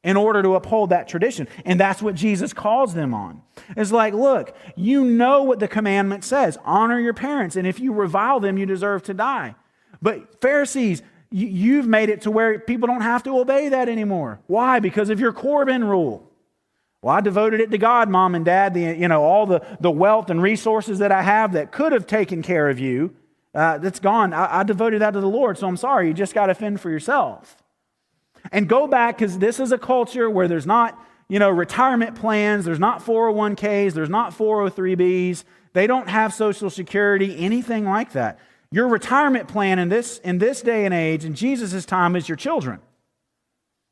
[0.01, 1.47] in order to uphold that tradition.
[1.65, 3.41] And that's what Jesus calls them on.
[3.75, 7.93] It's like, look, you know what the commandment says honor your parents, and if you
[7.93, 9.55] revile them, you deserve to die.
[10.03, 14.41] But Pharisees, you've made it to where people don't have to obey that anymore.
[14.47, 14.79] Why?
[14.79, 16.29] Because of your Corban rule.
[17.01, 18.73] Well, I devoted it to God, mom and dad.
[18.73, 22.05] The, you know, all the, the wealth and resources that I have that could have
[22.05, 23.15] taken care of you,
[23.55, 24.33] uh, that's gone.
[24.33, 26.09] I, I devoted that to the Lord, so I'm sorry.
[26.09, 27.63] You just got to fend for yourself.
[28.51, 32.65] And go back, because this is a culture where there's not, you know, retirement plans,
[32.65, 38.37] there's not 401ks, there's not 403bs, they don't have Social Security, anything like that.
[38.73, 42.36] Your retirement plan in this, in this day and age, in Jesus' time, is your
[42.36, 42.79] children.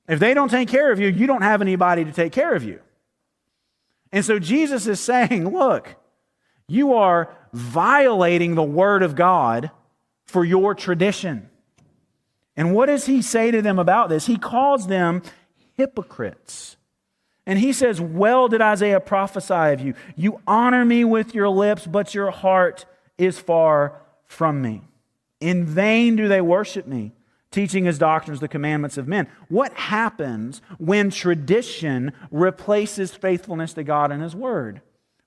[0.07, 2.63] If they don't take care of you, you don't have anybody to take care of
[2.63, 2.79] you.
[4.11, 5.97] And so Jesus is saying, look,
[6.67, 9.69] you are violating the word of God
[10.25, 11.47] for your tradition.
[12.57, 14.25] And what does he say to them about this?
[14.25, 15.21] He calls them
[15.77, 16.75] hypocrites.
[17.45, 19.93] And he says, Well did Isaiah prophesy of you.
[20.15, 22.85] You honor me with your lips, but your heart
[23.19, 24.00] is far
[24.31, 24.81] from me.
[25.39, 27.11] In vain do they worship me,
[27.51, 29.27] teaching as doctrines the commandments of men.
[29.49, 34.81] What happens when tradition replaces faithfulness to God and His Word?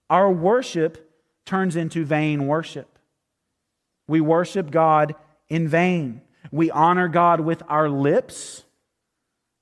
[0.09, 1.11] Our worship
[1.45, 2.99] turns into vain worship.
[4.09, 5.15] We worship God
[5.49, 6.23] in vain.
[6.51, 8.65] We honor God with our lips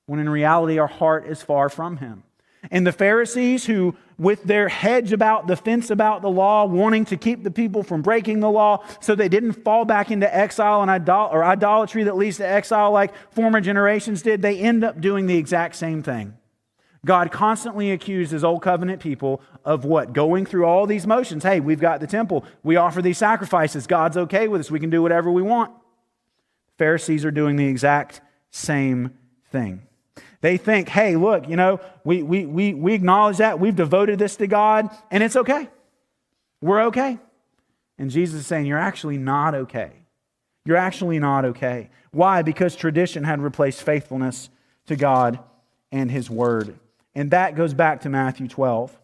[0.05, 2.23] when in reality our heart is far from Him.
[2.71, 7.17] And the Pharisees, who, with their hedge about the fence about the law, wanting to
[7.17, 10.91] keep the people from breaking the law so they didn't fall back into exile and
[10.91, 15.25] idol- or idolatry that leads to exile like former generations did, they end up doing
[15.25, 16.35] the exact same thing.
[17.05, 20.13] God constantly accuses old covenant people of what?
[20.13, 21.43] Going through all these motions.
[21.43, 22.45] Hey, we've got the temple.
[22.63, 23.87] We offer these sacrifices.
[23.87, 24.71] God's okay with us.
[24.71, 25.71] We can do whatever we want.
[26.77, 28.21] Pharisees are doing the exact
[28.51, 29.17] same
[29.51, 29.81] thing.
[30.43, 33.61] They think, hey, look, you know, we, we, we, we acknowledge that.
[33.61, 35.69] We've devoted this to God, and it's okay.
[36.61, 37.17] We're okay.
[37.97, 39.93] And Jesus is saying, you're actually not okay.
[40.65, 41.89] You're actually not okay.
[42.11, 42.41] Why?
[42.41, 44.49] Because tradition had replaced faithfulness
[44.87, 45.39] to God
[45.93, 46.77] and His Word.
[47.15, 48.99] And that goes back to Matthew 12.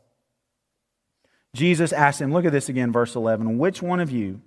[1.56, 3.58] Jesus asked him, look at this again, verse 11.
[3.58, 4.41] Which one of you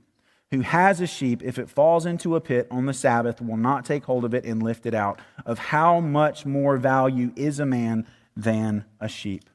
[0.53, 3.87] who has a sheep, if it falls into a pit on the Sabbath, will not
[3.87, 5.19] take hold of it and lift it out.
[5.47, 9.49] Of how much more value is a man than a sheep?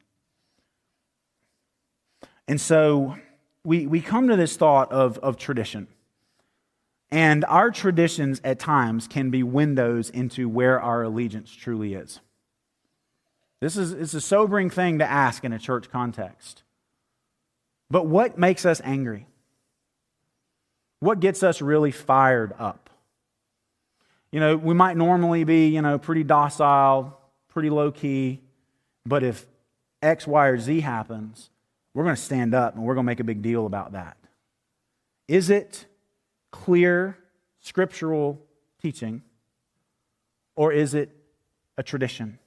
[2.48, 3.16] And so
[3.64, 5.88] we, we come to this thought of, of tradition.
[7.12, 12.22] And our traditions at times can be windows into where our allegiance truly is.
[13.62, 16.64] This is it's a sobering thing to ask in a church context.
[17.92, 19.28] But what makes us angry?
[21.00, 22.90] What gets us really fired up?
[24.32, 28.42] You know, we might normally be, you know, pretty docile, pretty low key,
[29.06, 29.46] but if
[30.02, 31.50] X, Y, or Z happens,
[31.94, 34.18] we're going to stand up and we're going to make a big deal about that.
[35.28, 35.86] Is it
[36.52, 37.18] clear
[37.60, 38.40] scriptural
[38.82, 39.22] teaching
[40.56, 41.10] or is it
[41.78, 42.40] a tradition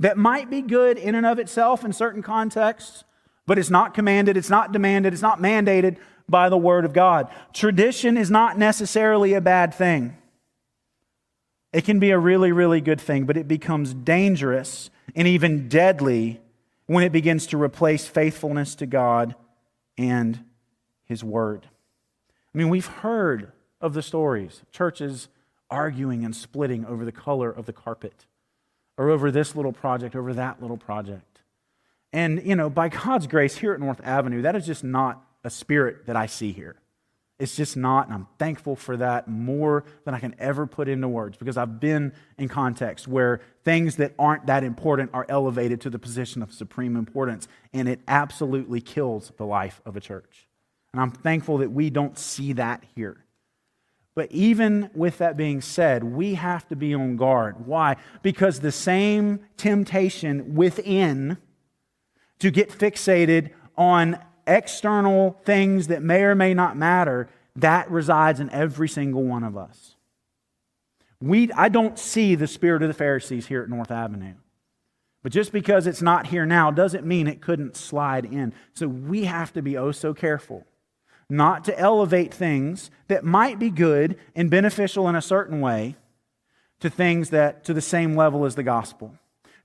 [0.00, 3.04] that might be good in and of itself in certain contexts,
[3.46, 5.96] but it's not commanded, it's not demanded, it's not mandated
[6.28, 7.28] by the Word of God.
[7.52, 10.16] Tradition is not necessarily a bad thing.
[11.72, 16.40] It can be a really, really good thing, but it becomes dangerous and even deadly
[16.86, 19.34] when it begins to replace faithfulness to God
[19.98, 20.44] and
[21.04, 21.68] His Word.
[22.54, 25.28] I mean, we've heard of the stories churches
[25.70, 28.26] arguing and splitting over the color of the carpet,
[28.96, 31.40] or over this little project, over that little project.
[32.12, 35.50] And, you know, by God's grace, here at North Avenue, that is just not a
[35.50, 36.76] spirit that I see here.
[37.38, 41.08] It's just not, and I'm thankful for that more than I can ever put into
[41.08, 45.90] words because I've been in context where things that aren't that important are elevated to
[45.90, 50.48] the position of supreme importance, and it absolutely kills the life of a church.
[50.92, 53.24] And I'm thankful that we don't see that here.
[54.14, 57.66] But even with that being said, we have to be on guard.
[57.66, 57.96] Why?
[58.22, 61.38] Because the same temptation within
[62.38, 68.50] to get fixated on external things that may or may not matter, that resides in
[68.50, 69.96] every single one of us.
[71.20, 74.34] We, I don't see the spirit of the Pharisees here at North Avenue.
[75.22, 78.52] But just because it's not here now doesn't mean it couldn't slide in.
[78.74, 80.66] So we have to be oh so careful
[81.28, 85.96] not to elevate things that might be good and beneficial in a certain way
[86.80, 89.16] to things that to the same level as the gospel,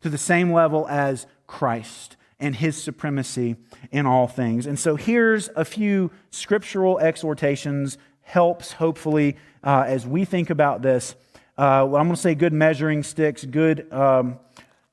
[0.01, 3.55] to the same level as Christ and his supremacy
[3.91, 4.65] in all things.
[4.65, 11.15] And so here's a few scriptural exhortations, helps hopefully uh, as we think about this.
[11.57, 14.39] Uh, well, I'm going to say good measuring sticks, good um,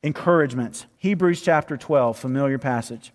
[0.02, 0.86] encouragements.
[0.98, 3.12] Hebrews chapter 12, familiar passage.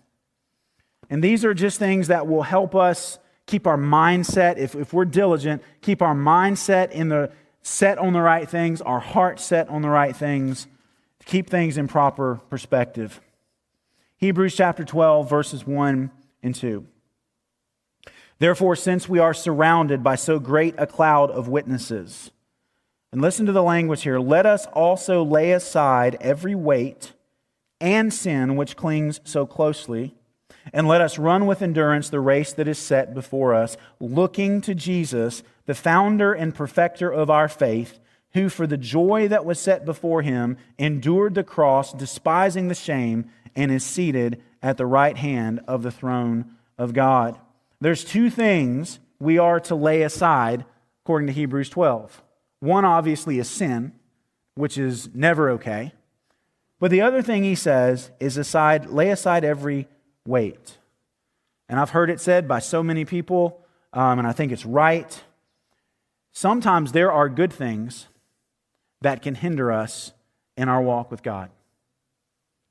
[1.10, 5.04] And these are just things that will help us keep our mindset, if, if we're
[5.04, 7.30] diligent, keep our mindset in the
[7.62, 10.66] set on the right things, our heart set on the right things,
[11.26, 13.20] keep things in proper perspective.
[14.22, 16.08] Hebrews chapter 12, verses 1
[16.44, 16.86] and 2.
[18.38, 22.30] Therefore, since we are surrounded by so great a cloud of witnesses,
[23.10, 27.14] and listen to the language here, let us also lay aside every weight
[27.80, 30.14] and sin which clings so closely,
[30.72, 34.72] and let us run with endurance the race that is set before us, looking to
[34.72, 37.98] Jesus, the founder and perfecter of our faith
[38.34, 43.30] who for the joy that was set before him endured the cross, despising the shame,
[43.54, 47.38] and is seated at the right hand of the throne of God.
[47.80, 50.64] There's two things we are to lay aside
[51.04, 52.22] according to Hebrews 12.
[52.60, 53.92] One, obviously, is sin,
[54.54, 55.92] which is never okay.
[56.78, 59.88] But the other thing he says is aside, lay aside every
[60.26, 60.78] weight.
[61.68, 63.60] And I've heard it said by so many people,
[63.92, 65.22] um, and I think it's right.
[66.32, 68.08] Sometimes there are good things
[69.00, 70.12] that can hinder us
[70.56, 71.50] in our walk with God.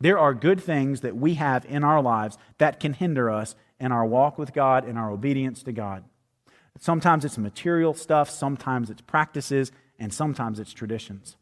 [0.01, 3.91] There are good things that we have in our lives that can hinder us in
[3.91, 6.03] our walk with God and our obedience to God.
[6.79, 11.37] Sometimes it's material stuff, sometimes it's practices, and sometimes it's traditions.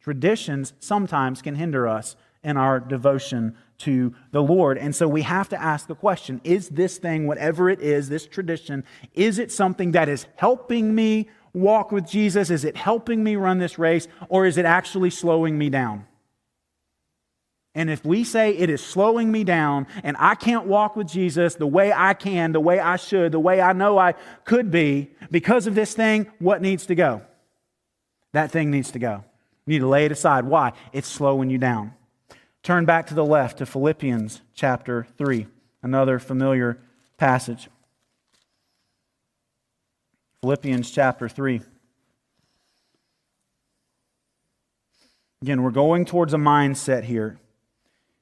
[0.00, 2.14] Traditions sometimes can hinder us
[2.44, 4.78] in our devotion to the Lord.
[4.78, 8.26] And so we have to ask the question is this thing, whatever it is, this
[8.26, 12.50] tradition, is it something that is helping me walk with Jesus?
[12.50, 14.06] Is it helping me run this race?
[14.28, 16.07] Or is it actually slowing me down?
[17.74, 21.54] And if we say it is slowing me down and I can't walk with Jesus
[21.54, 24.14] the way I can, the way I should, the way I know I
[24.44, 27.22] could be, because of this thing, what needs to go?
[28.32, 29.24] That thing needs to go.
[29.66, 30.44] You need to lay it aside.
[30.44, 30.72] Why?
[30.92, 31.94] It's slowing you down.
[32.62, 35.46] Turn back to the left to Philippians chapter 3,
[35.82, 36.78] another familiar
[37.16, 37.68] passage.
[40.40, 41.60] Philippians chapter 3.
[45.42, 47.38] Again, we're going towards a mindset here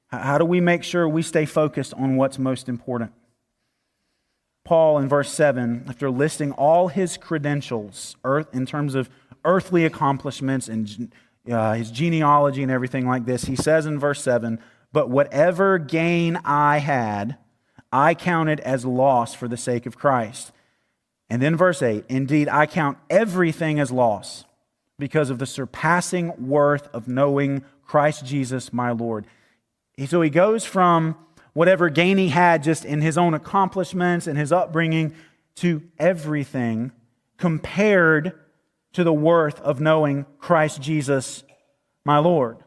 [0.09, 3.11] how do we make sure we stay focused on what's most important?
[4.63, 9.09] Paul, in verse 7, after listing all his credentials earth, in terms of
[9.45, 11.11] earthly accomplishments and
[11.49, 14.59] uh, his genealogy and everything like this, he says in verse 7
[14.91, 17.37] But whatever gain I had,
[17.91, 20.51] I counted as loss for the sake of Christ.
[21.29, 24.45] And then verse 8 Indeed, I count everything as loss
[24.99, 29.25] because of the surpassing worth of knowing Christ Jesus my Lord.
[30.05, 31.17] So he goes from
[31.53, 35.15] whatever gain he had just in his own accomplishments and his upbringing
[35.55, 36.91] to everything
[37.37, 38.33] compared
[38.93, 41.43] to the worth of knowing Christ Jesus,
[42.05, 42.57] my Lord.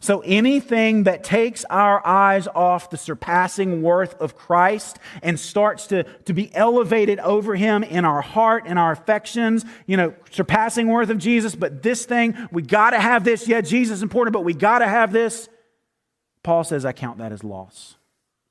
[0.00, 6.04] So anything that takes our eyes off the surpassing worth of Christ and starts to,
[6.04, 11.10] to be elevated over him in our heart and our affections, you know, surpassing worth
[11.10, 13.46] of Jesus, but this thing, we got to have this.
[13.46, 15.48] Yeah, Jesus is important, but we got to have this.
[16.42, 17.96] Paul says, I count that as loss.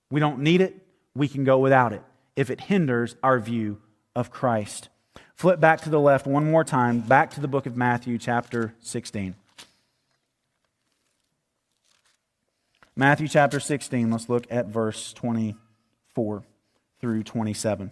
[0.09, 0.85] We don't need it,
[1.15, 2.03] we can go without it
[2.35, 3.81] if it hinders our view
[4.15, 4.89] of Christ.
[5.35, 8.73] Flip back to the left one more time, back to the book of Matthew, chapter
[8.79, 9.35] 16.
[12.95, 16.43] Matthew chapter 16, let's look at verse 24
[16.99, 17.91] through 27.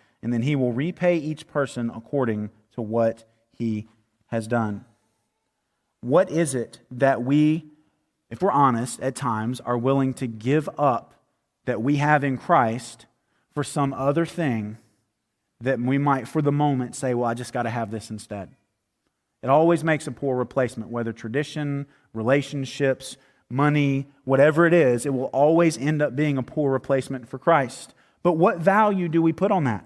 [0.21, 3.87] and then he will repay each person according to what he
[4.27, 4.85] has done.
[6.01, 7.65] What is it that we,
[8.29, 11.13] if we're honest, at times are willing to give up
[11.65, 13.05] that we have in Christ
[13.53, 14.77] for some other thing
[15.59, 18.49] that we might, for the moment, say, well, I just got to have this instead?
[19.43, 23.17] It always makes a poor replacement, whether tradition, relationships,
[23.49, 27.93] money, whatever it is, it will always end up being a poor replacement for Christ.
[28.23, 29.85] But what value do we put on that?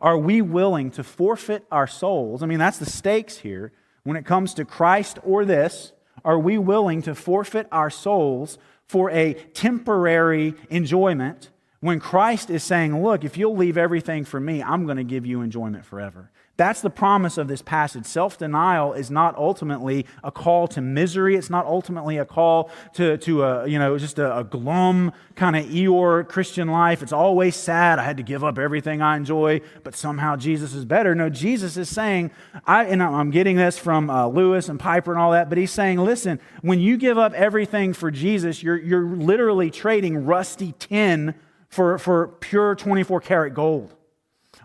[0.00, 2.42] Are we willing to forfeit our souls?
[2.42, 3.72] I mean, that's the stakes here.
[4.04, 5.92] When it comes to Christ or this,
[6.24, 13.02] are we willing to forfeit our souls for a temporary enjoyment when Christ is saying,
[13.02, 16.30] Look, if you'll leave everything for me, I'm going to give you enjoyment forever?
[16.62, 18.06] That's the promise of this passage.
[18.06, 21.34] Self denial is not ultimately a call to misery.
[21.34, 25.56] It's not ultimately a call to, to a, you know, just a, a glum kind
[25.56, 27.02] of Eeyore Christian life.
[27.02, 27.98] It's always sad.
[27.98, 31.16] I had to give up everything I enjoy, but somehow Jesus is better.
[31.16, 32.30] No, Jesus is saying,
[32.64, 35.72] I, and I'm getting this from uh, Lewis and Piper and all that, but he's
[35.72, 41.34] saying, listen, when you give up everything for Jesus, you're, you're literally trading rusty tin
[41.68, 43.96] for, for pure 24 karat gold.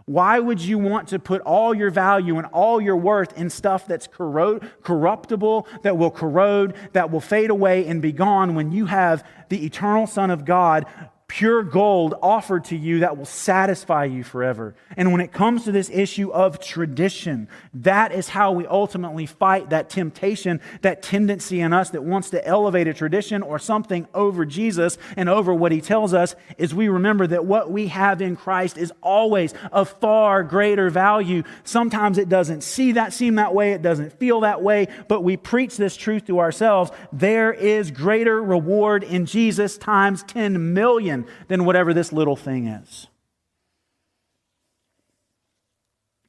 [0.08, 3.86] Why would you want to put all your value and all your worth in stuff
[3.86, 9.28] that's corruptible, that will corrode, that will fade away and be gone when you have
[9.50, 10.86] the eternal Son of God
[11.28, 14.74] pure gold offered to you that will satisfy you forever.
[14.96, 19.70] And when it comes to this issue of tradition, that is how we ultimately fight
[19.70, 24.46] that temptation, that tendency in us that wants to elevate a tradition or something over
[24.46, 28.38] Jesus and over what he tells us, is we remember that what we have in
[28.38, 31.44] Christ is always of far greater value.
[31.66, 35.36] Sometimes it doesn't see that, seem that way, it doesn't feel that way, but we
[35.36, 36.90] preach this truth to ourselves.
[37.12, 41.17] There is greater reward in Jesus times 10 million
[41.48, 43.08] than whatever this little thing is.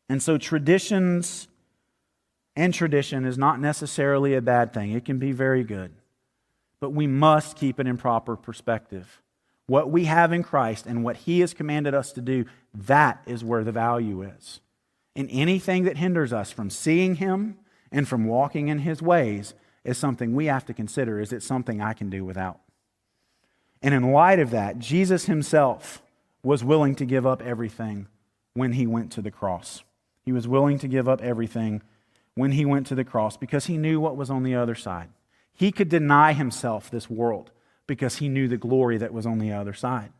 [0.09, 1.49] And so, traditions
[2.57, 5.93] and tradition is not necessarily a bad thing, it can be very good.
[6.81, 9.21] But we must keep it in proper perspective.
[9.67, 13.45] what we have in Christ and what He has commanded us to do, that is
[13.45, 14.61] where the value is.
[15.15, 17.59] And anything that hinders us from seeing Him
[17.93, 19.53] and from walking in His ways
[19.85, 21.21] is something we have to consider.
[21.21, 22.61] Is it something I can do without?
[23.83, 26.03] And in light of that, Jesus Himself
[26.43, 28.07] was willing to give up everything
[28.55, 29.83] when He went to the cross.
[30.25, 31.83] He was willing to give up everything
[32.35, 35.09] when He went to the cross because He knew what was on the other side.
[35.53, 37.51] He could deny Himself this world
[37.87, 40.13] because He knew the glory that was on the other side.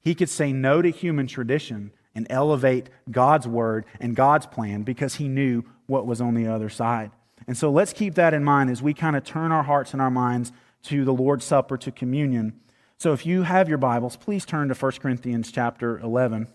[0.00, 5.16] He could say no to human tradition and elevate God's word and God's plan because
[5.16, 7.10] he knew what was on the other side.
[7.46, 10.02] And so let's keep that in mind as we kind of turn our hearts and
[10.02, 10.52] our minds
[10.84, 12.58] to the Lord's Supper, to communion.
[12.98, 16.48] So if you have your Bibles, please turn to 1 Corinthians chapter 11.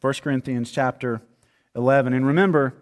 [0.00, 1.22] 1 Corinthians chapter
[1.76, 2.12] 11.
[2.12, 2.74] And remember,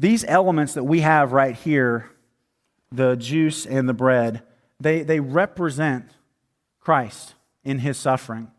[0.00, 2.10] these elements that we have right here,
[2.90, 4.42] the juice and the bread,
[4.80, 6.10] they, they represent
[6.80, 8.50] Christ in his suffering.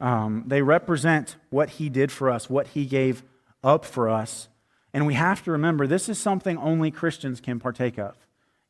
[0.00, 3.22] Um, they represent what he did for us, what he gave
[3.62, 4.48] up for us.
[4.92, 8.23] And we have to remember this is something only Christians can partake of.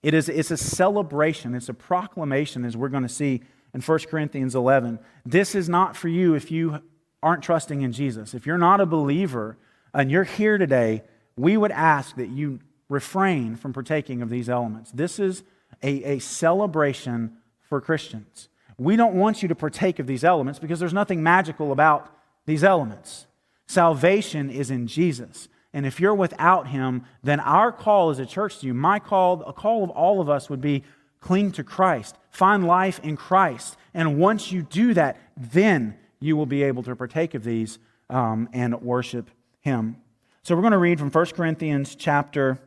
[0.04, 3.40] It is, it's a celebration, it's a proclamation, as we're going to see
[3.72, 4.98] in 1 Corinthians 11.
[5.24, 6.82] This is not for you if you
[7.22, 8.34] aren't trusting in Jesus.
[8.34, 9.56] If you're not a believer
[9.94, 11.04] and you're here today,
[11.38, 14.90] we would ask that you refrain from partaking of these elements.
[14.90, 15.42] This is
[15.82, 18.50] a, a celebration for Christians.
[18.76, 22.62] We don't want you to partake of these elements because there's nothing magical about these
[22.62, 23.26] elements.
[23.66, 25.48] Salvation is in Jesus.
[25.74, 29.42] And if you're without him, then our call as a church to you, my call,
[29.42, 30.84] a call of all of us would be
[31.20, 33.76] cling to Christ, find life in Christ.
[33.92, 38.48] And once you do that, then you will be able to partake of these um,
[38.52, 39.96] and worship him.
[40.44, 42.58] So we're going to read from 1 Corinthians chapter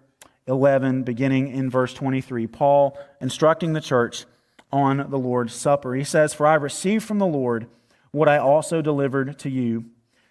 [0.48, 2.46] 11, beginning in verse 23.
[2.48, 4.26] Paul instructing the church
[4.72, 5.96] on the Lord's Supper.
[5.96, 7.68] He says, For I received from the Lord
[8.12, 9.86] what I also delivered to you,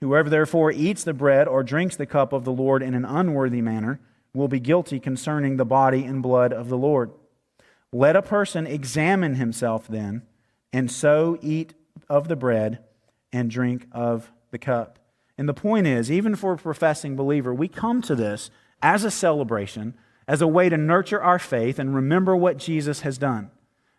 [0.00, 3.60] Whoever therefore eats the bread or drinks the cup of the Lord in an unworthy
[3.60, 4.00] manner
[4.32, 7.10] will be guilty concerning the body and blood of the Lord.
[7.92, 10.22] Let a person examine himself then,
[10.72, 11.74] and so eat
[12.08, 12.78] of the bread
[13.32, 14.98] and drink of the cup.
[15.36, 18.50] And the point is, even for a professing believer, we come to this
[18.82, 19.94] as a celebration,
[20.26, 23.50] as a way to nurture our faith and remember what Jesus has done.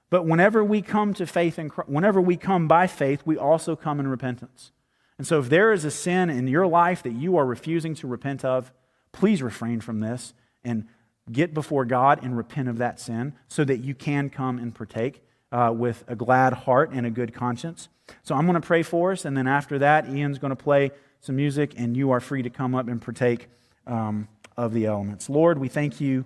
[0.10, 4.00] But whenever we come to faith in whenever we come by faith, we also come
[4.00, 4.72] in repentance.
[5.20, 8.08] And so if there is a sin in your life that you are refusing to
[8.08, 8.72] repent of,
[9.12, 10.88] please refrain from this and
[11.30, 15.22] get before God and repent of that sin so that you can come and partake
[15.52, 17.90] uh, with a glad heart and a good conscience.
[18.24, 20.92] So I'm going to pray for us, and then after that, Ian's going to play
[21.20, 23.50] some music, and you are free to come up and partake
[23.86, 25.30] um, of the elements.
[25.30, 26.24] Lord, we thank you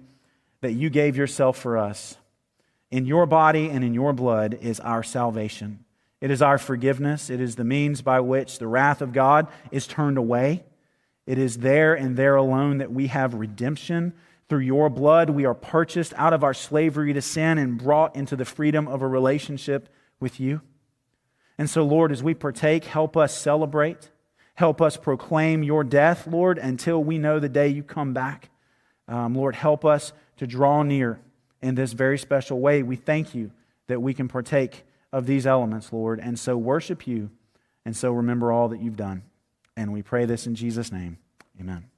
[0.61, 2.17] that you gave yourself for us.
[2.91, 5.82] In your body and in your blood is our salvation.
[6.23, 7.29] It is our forgiveness.
[7.29, 10.63] It is the means by which the wrath of God is turned away.
[11.27, 14.13] It is there and there alone that we have redemption.
[14.47, 18.37] Through your blood, we are purchased out of our slavery to sin and brought into
[18.37, 19.89] the freedom of a relationship
[20.21, 20.61] with you.
[21.57, 24.09] And so, Lord, as we partake, help us celebrate.
[24.53, 28.49] Help us proclaim your death, Lord, until we know the day you come back.
[29.09, 31.19] Um, Lord, help us to draw near
[31.61, 32.81] in this very special way.
[32.81, 33.51] We thank you
[33.87, 37.29] that we can partake of these elements, Lord, and so worship you
[37.85, 39.23] and so remember all that you've done.
[39.77, 41.17] And we pray this in Jesus' name.
[41.59, 41.92] Amen.